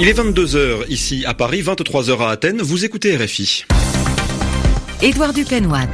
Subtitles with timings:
[0.00, 2.60] Il est 22h ici à Paris, 23h à Athènes.
[2.60, 3.64] Vous écoutez RFI.
[5.00, 5.86] Édouard Dupenoit.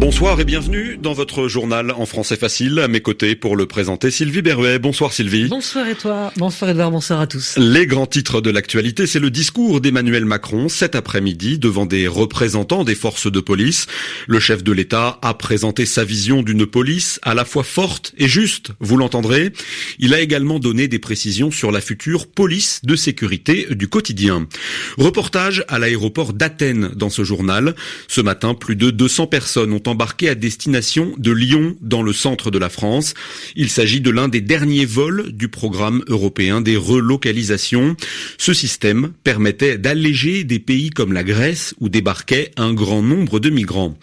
[0.00, 2.78] Bonsoir et bienvenue dans votre journal en français facile.
[2.78, 4.78] À mes côtés pour le présenter, Sylvie Berruet.
[4.78, 5.48] Bonsoir Sylvie.
[5.48, 6.32] Bonsoir et toi.
[6.36, 7.58] Bonsoir Edouard, bonsoir à tous.
[7.58, 12.82] Les grands titres de l'actualité, c'est le discours d'Emmanuel Macron cet après-midi devant des représentants
[12.82, 13.88] des forces de police.
[14.26, 18.26] Le chef de l'État a présenté sa vision d'une police à la fois forte et
[18.26, 19.52] juste, vous l'entendrez.
[19.98, 24.46] Il a également donné des précisions sur la future police de sécurité du quotidien.
[24.96, 27.74] Reportage à l'aéroport d'Athènes dans ce journal.
[28.08, 32.50] Ce matin, plus de 200 personnes ont embarqué à destination de Lyon dans le centre
[32.50, 33.14] de la France.
[33.56, 37.96] Il s'agit de l'un des derniers vols du programme européen des relocalisations.
[38.38, 43.50] Ce système permettait d'alléger des pays comme la Grèce où débarquait un grand nombre de
[43.50, 43.98] migrants.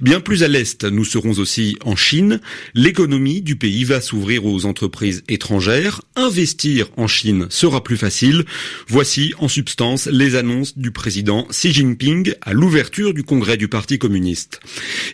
[0.00, 2.40] Bien plus à l'est, nous serons aussi en Chine.
[2.74, 6.02] L'économie du pays va s'ouvrir aux entreprises étrangères.
[6.16, 8.44] Investir en Chine sera plus facile.
[8.88, 13.98] Voici en substance les annonces du président Xi Jinping à l'ouverture du congrès du Parti
[13.98, 14.60] communiste.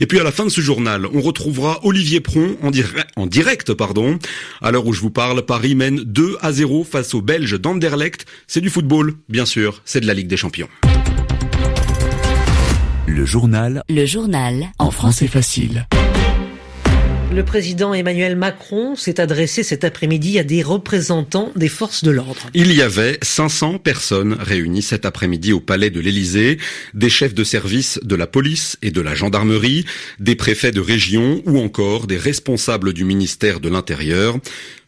[0.09, 2.71] Puis à la fin de ce journal, on retrouvera Olivier Pron en,
[3.17, 4.19] en direct, pardon.
[4.63, 8.27] À l'heure où je vous parle, Paris mène 2 à 0 face aux Belges d'Anderlecht.
[8.47, 10.69] C'est du football, bien sûr, c'est de la Ligue des Champions.
[13.07, 13.83] Le journal.
[13.89, 14.69] Le journal.
[14.79, 15.87] En français facile.
[17.39, 22.51] Le président Emmanuel Macron s'est adressé cet après-midi à des représentants des forces de l'ordre.
[22.53, 26.59] Il y avait 500 personnes réunies cet après-midi au palais de l'Élysée,
[26.95, 29.85] des chefs de service de la police et de la gendarmerie,
[30.19, 34.39] des préfets de région ou encore des responsables du ministère de l'Intérieur.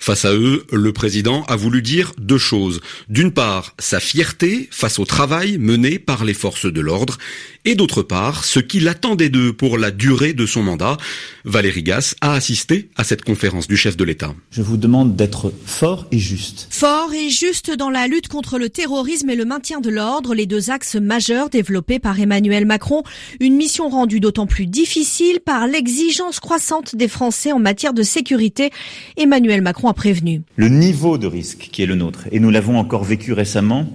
[0.01, 2.81] Face à eux, le président a voulu dire deux choses.
[3.09, 7.19] D'une part, sa fierté face au travail mené par les forces de l'ordre
[7.67, 10.97] et d'autre part, ce qu'il attendait d'eux pour la durée de son mandat.
[11.45, 14.33] Valérie Gasse a assisté à cette conférence du chef de l'État.
[14.51, 16.69] Je vous demande d'être fort et juste.
[16.71, 20.47] Fort et juste dans la lutte contre le terrorisme et le maintien de l'ordre, les
[20.47, 23.03] deux axes majeurs développés par Emmanuel Macron.
[23.41, 28.71] Une mission rendue d'autant plus difficile par l'exigence croissante des Français en matière de sécurité.
[29.19, 30.41] Emmanuel Macron a prévenu.
[30.56, 33.87] Le niveau de risque qui est le nôtre, et nous l'avons encore vécu récemment,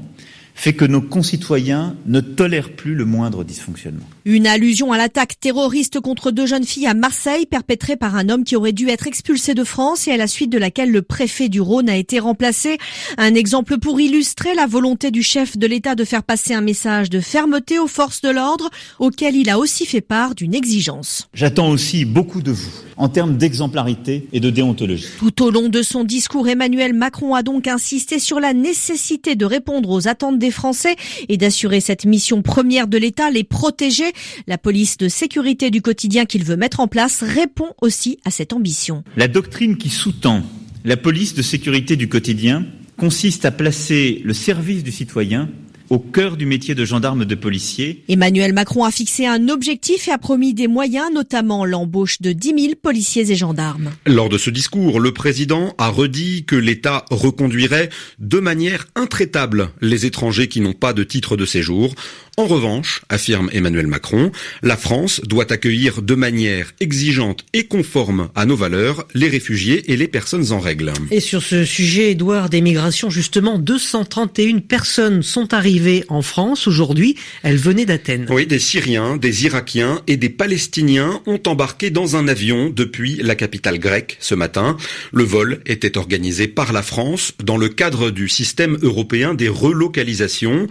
[0.56, 4.06] fait que nos concitoyens ne tolèrent plus le moindre dysfonctionnement.
[4.24, 8.46] Une allusion à l'attaque terroriste contre deux jeunes filles à Marseille perpétrée par un homme
[8.46, 11.50] qui aurait dû être expulsé de France et à la suite de laquelle le préfet
[11.50, 12.78] du Rhône a été remplacé.
[13.18, 17.10] Un exemple pour illustrer la volonté du chef de l'État de faire passer un message
[17.10, 21.28] de fermeté aux forces de l'ordre auquel il a aussi fait part d'une exigence.
[21.34, 25.08] J'attends aussi beaucoup de vous en termes d'exemplarité et de déontologie.
[25.20, 29.46] Tout au long de son discours, Emmanuel Macron a donc insisté sur la nécessité de
[29.46, 30.96] répondre aux attentes des Français
[31.30, 34.12] et d'assurer cette mission première de l'État, les protéger.
[34.48, 38.54] La police de sécurité du quotidien qu'il veut mettre en place répond aussi à cette
[38.54, 39.04] ambition.
[39.18, 40.44] La doctrine qui sous-tend
[40.86, 42.64] la police de sécurité du quotidien
[42.96, 45.50] consiste à placer le service du citoyen
[45.90, 48.04] au cœur du métier de gendarme de policier.
[48.08, 52.48] Emmanuel Macron a fixé un objectif et a promis des moyens, notamment l'embauche de 10
[52.60, 53.92] 000 policiers et gendarmes.
[54.06, 60.06] Lors de ce discours, le président a redit que l'État reconduirait de manière intraitable les
[60.06, 61.94] étrangers qui n'ont pas de titre de séjour.
[62.38, 64.32] En revanche, affirme Emmanuel Macron,
[64.62, 69.96] la France doit accueillir de manière exigeante et conforme à nos valeurs les réfugiés et
[69.96, 70.92] les personnes en règle.
[71.12, 75.75] Et sur ce sujet, Édouard, des migrations, justement, 231 personnes sont arrivées
[76.10, 77.16] en France aujourd'hui.
[77.44, 78.28] Elles venaient d'Athènes.
[78.30, 83.36] Oui, des Syriens, des Irakiens et des Palestiniens ont embarqué dans un avion depuis la
[83.36, 84.78] capitale grecque ce matin.
[85.12, 90.68] Le vol était organisé par la France dans le cadre du système européen des relocalisations.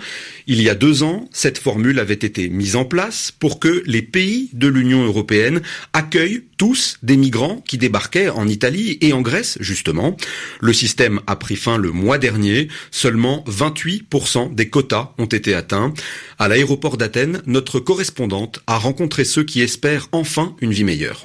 [0.46, 4.02] Il y a deux ans, cette formule avait été mise en place pour que les
[4.02, 9.58] pays de l'Union européenne accueillent tous des migrants qui débarquaient en Italie et en Grèce,
[9.60, 10.16] justement.
[10.60, 12.68] Le système a pris fin le mois dernier.
[12.90, 15.92] Seulement 28% des quotas ont été atteints.
[16.38, 21.24] À l'aéroport d'Athènes, notre correspondante a rencontré ceux qui espèrent enfin une vie meilleure.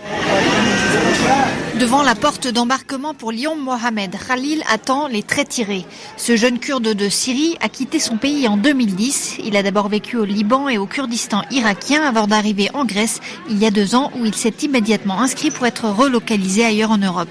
[1.79, 5.85] Devant la porte d'embarquement pour Lyon, Mohamed Khalil attend les traits tirés.
[6.17, 9.37] Ce jeune kurde de Syrie a quitté son pays en 2010.
[9.45, 13.57] Il a d'abord vécu au Liban et au Kurdistan irakien avant d'arriver en Grèce il
[13.59, 17.29] y a deux ans où il s'est immédiatement inscrit pour être relocalisé ailleurs en Europe.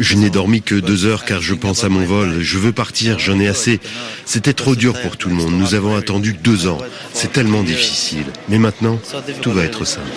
[0.00, 2.40] Je n'ai dormi que deux heures car je pense à mon vol.
[2.40, 3.80] Je veux partir, j'en ai assez.
[4.24, 5.52] C'était trop dur pour tout le monde.
[5.52, 6.78] Nous avons attendu deux ans.
[7.12, 8.24] C'est tellement difficile.
[8.48, 8.98] Mais maintenant,
[9.42, 10.08] tout va être simple.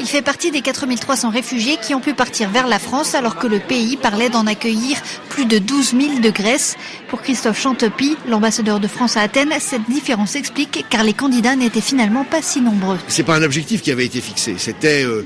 [0.00, 3.46] Il fait partie des 4300 réfugiés qui ont pu partir vers la France alors que
[3.46, 6.74] le pays parlait d'en accueillir plus de 12 000 de Grèce.
[7.08, 11.80] Pour Christophe Chantepie, l'ambassadeur de France à Athènes, cette différence s'explique car les candidats n'étaient
[11.80, 12.98] finalement pas si nombreux.
[13.06, 15.24] C'est pas un objectif qui avait été fixé, c'était euh,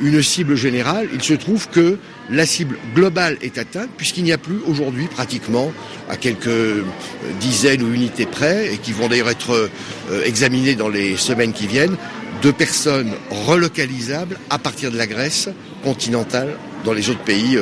[0.00, 1.08] une cible générale.
[1.12, 1.98] Il se trouve que
[2.30, 5.72] la cible globale est atteinte puisqu'il n'y a plus aujourd'hui pratiquement
[6.08, 6.84] à quelques euh,
[7.40, 9.52] dizaines ou unités près et qui vont d'ailleurs être
[10.10, 11.96] euh, examinées dans les semaines qui viennent
[12.42, 15.48] de personnes relocalisables à partir de la Grèce
[15.84, 17.58] continentale dans les autres pays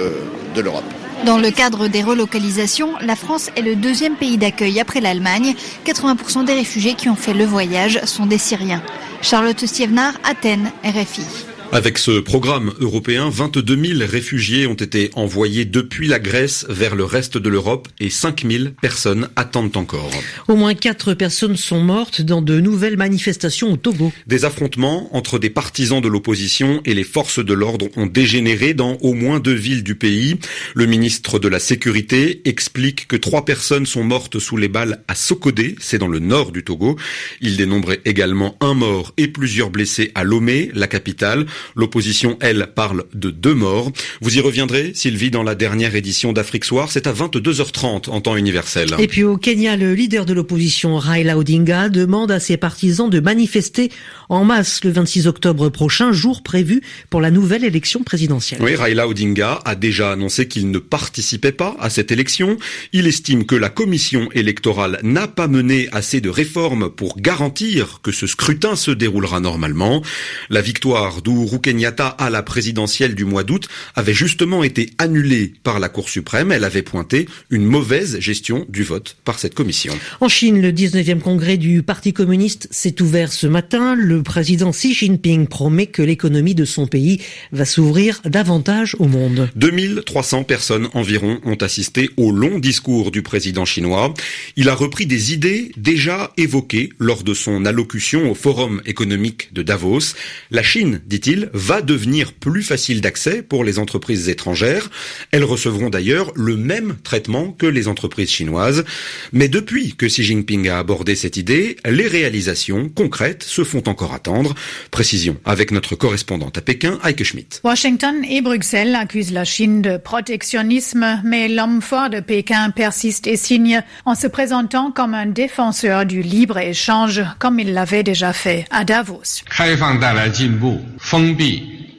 [0.55, 0.85] de l'Europe.
[1.27, 5.55] Dans le cadre des relocalisations, la France est le deuxième pays d'accueil après l'Allemagne.
[5.85, 8.83] 80% des réfugiés qui ont fait le voyage sont des Syriens.
[9.21, 11.48] Charlotte Stievnar, Athènes, RFI.
[11.71, 17.05] Avec ce programme européen, 22 000 réfugiés ont été envoyés depuis la Grèce vers le
[17.05, 20.11] reste de l'Europe et 5 000 personnes attendent encore.
[20.49, 24.13] Au moins 4 personnes sont mortes dans de nouvelles manifestations au Togo.
[24.27, 28.97] Des affrontements entre des partisans de l'opposition et les forces de l'ordre ont dégénéré dans
[29.03, 30.39] au moins deux villes du pays.
[30.75, 35.15] Le ministre de la Sécurité explique que trois personnes sont mortes sous les balles à
[35.15, 36.97] Sokodé, c'est dans le nord du Togo.
[37.43, 41.45] Il dénombrait également un mort et plusieurs blessés à Lomé, la capitale.
[41.77, 43.91] L'opposition, elle, parle de deux morts.
[44.21, 46.91] Vous y reviendrez, Sylvie, dans la dernière édition d'Afrique Soir.
[46.91, 48.95] C'est à 22h30 en temps universel.
[48.99, 53.21] Et puis au Kenya, le leader de l'opposition, Raila Odinga, demande à ses partisans de
[53.21, 53.91] manifester
[54.29, 58.61] en masse le 26 octobre prochain, jour prévu pour la nouvelle élection présidentielle.
[58.63, 62.57] Oui, Raila Odinga a déjà annoncé qu'il ne participait pas à cette élection.
[62.93, 68.13] Il estime que la commission électorale n'a pas mené assez de réformes pour garantir que
[68.13, 70.03] ce scrutin se déroulera normalement.
[70.51, 75.55] La victoire d'Ouru Uhuru Kenyatta à la présidentielle du mois d'août avait justement été annulée
[75.63, 76.53] par la Cour suprême.
[76.53, 79.95] Elle avait pointé une mauvaise gestion du vote par cette commission.
[80.21, 83.95] En Chine, le 19e congrès du Parti communiste s'est ouvert ce matin.
[83.95, 87.23] Le président Xi Jinping promet que l'économie de son pays
[87.53, 89.49] va s'ouvrir davantage au monde.
[89.57, 94.13] 2300 personnes environ ont assisté au long discours du président chinois.
[94.57, 99.63] Il a repris des idées déjà évoquées lors de son allocution au Forum économique de
[99.63, 100.15] Davos.
[100.51, 104.91] La Chine, dit-il, va devenir plus facile d'accès pour les entreprises étrangères.
[105.31, 108.85] Elles recevront d'ailleurs le même traitement que les entreprises chinoises.
[109.33, 114.15] Mais depuis que Xi Jinping a abordé cette idée, les réalisations concrètes se font encore
[114.15, 114.55] attendre.
[114.91, 117.61] Précision avec notre correspondante à Pékin, Heike Schmidt.
[117.65, 123.37] Washington et Bruxelles accusent la Chine de protectionnisme, mais l'homme fort de Pékin persiste et
[123.37, 128.85] signe en se présentant comme un défenseur du libre-échange, comme il l'avait déjà fait à
[128.85, 129.43] Davos.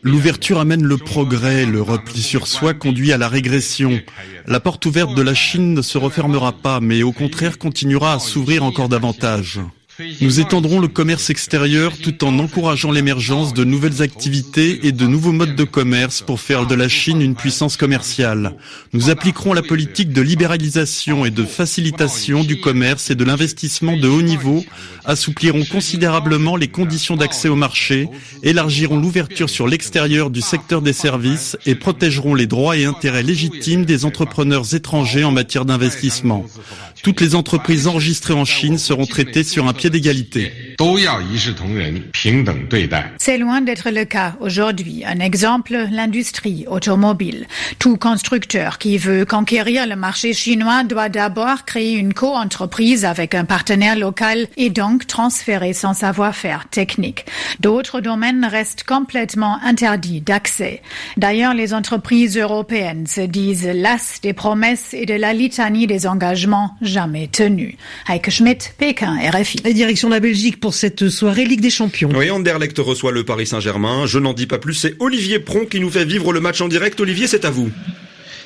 [0.01, 3.99] L'ouverture amène le progrès, le repli sur soi conduit à la régression.
[4.47, 8.19] La porte ouverte de la Chine ne se refermera pas, mais au contraire continuera à
[8.19, 9.59] s'ouvrir encore davantage.
[10.21, 15.33] Nous étendrons le commerce extérieur tout en encourageant l'émergence de nouvelles activités et de nouveaux
[15.33, 18.55] modes de commerce pour faire de la Chine une puissance commerciale.
[18.93, 24.07] Nous appliquerons la politique de libéralisation et de facilitation du commerce et de l'investissement de
[24.07, 24.63] haut niveau,
[25.03, 28.07] assouplirons considérablement les conditions d'accès au marché,
[28.41, 33.83] élargirons l'ouverture sur l'extérieur du secteur des services et protégerons les droits et intérêts légitimes
[33.83, 36.45] des entrepreneurs étrangers en matière d'investissement.
[37.03, 40.68] Toutes les entreprises enregistrées en Chine seront traitées sur un pied d'égalité.
[43.17, 45.03] C'est loin d'être le cas aujourd'hui.
[45.05, 47.47] Un exemple, l'industrie automobile.
[47.79, 53.43] Tout constructeur qui veut conquérir le marché chinois doit d'abord créer une co-entreprise avec un
[53.43, 57.25] partenaire local et donc transférer son savoir-faire technique.
[57.59, 60.81] D'autres domaines restent complètement interdits d'accès.
[61.17, 66.77] D'ailleurs, les entreprises européennes se disent las des promesses et de la litanie des engagements
[66.81, 67.75] jamais tenus.
[68.07, 72.09] Heike Schmidt, Pékin, RFI direction la Belgique pour cette soirée Ligue des Champions.
[72.15, 74.05] Oui, Anderlecht reçoit le Paris Saint-Germain.
[74.05, 74.73] Je n'en dis pas plus.
[74.73, 76.99] C'est Olivier Pron qui nous fait vivre le match en direct.
[76.99, 77.69] Olivier, c'est à vous.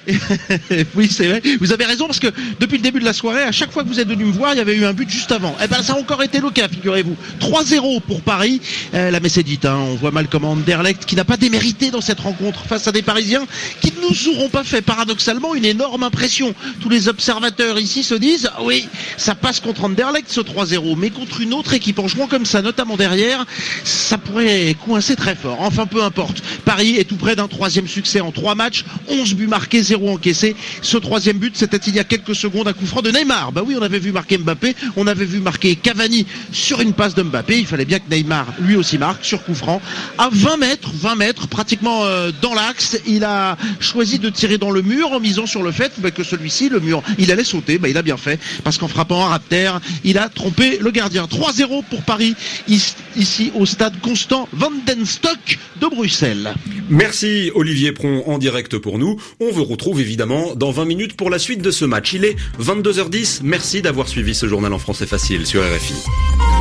[0.96, 1.42] oui, c'est vrai.
[1.60, 2.28] Vous avez raison parce que
[2.60, 4.54] depuis le début de la soirée, à chaque fois que vous êtes venu me voir,
[4.54, 5.56] il y avait eu un but juste avant.
[5.64, 7.16] Eh ben, ça a encore été le cas, figurez-vous.
[7.40, 8.62] 3-0 pour Paris.
[8.94, 9.66] Euh, la messe est.
[9.66, 9.78] Hein.
[9.78, 13.02] On voit mal comment Anderlecht, qui n'a pas démérité dans cette rencontre face à des
[13.02, 13.46] Parisiens,
[13.82, 16.56] qui ne nous auront pas fait paradoxalement une énorme impression.
[16.82, 21.42] Tous les observateurs ici se disent, oui, ça passe contre Anderlecht ce 3-0, mais contre
[21.42, 23.46] une autre équipe en jouant comme ça, notamment derrière,
[23.84, 25.58] ça pourrait coincer très fort.
[25.60, 26.42] Enfin, peu importe.
[26.66, 30.56] Paris est tout près d'un troisième succès en trois matchs, 11 buts marqués, 3-0 encaissé.
[30.82, 33.52] Ce troisième but, c'était il y a quelques secondes un coup franc de Neymar.
[33.52, 37.16] Bah oui, on avait vu marquer Mbappé, on avait vu marquer Cavani sur une passe
[37.16, 37.60] de Mbappé.
[37.60, 39.82] Il fallait bien que Neymar lui aussi marque sur coup franc
[40.18, 43.00] à 20 mètres, 20 mètres, pratiquement euh, dans l'axe.
[43.08, 46.24] Il a choisi de tirer dans le mur en misant sur le fait bah, que
[46.24, 47.78] celui-ci, le mur, il allait sauter.
[47.78, 50.78] Bah, il a bien fait parce qu'en frappant un rat de terre, il a trompé
[50.80, 51.26] le gardien.
[51.26, 52.36] 3-0 pour Paris
[52.68, 56.54] ici au stade Constant Vandenstock de Bruxelles.
[56.90, 59.20] Merci Olivier Pron en direct pour nous.
[59.40, 62.14] On vous retrouve évidemment dans 20 minutes pour la suite de ce match.
[62.14, 63.42] Il est 22h10.
[63.44, 66.53] Merci d'avoir suivi ce journal en français facile sur RFI.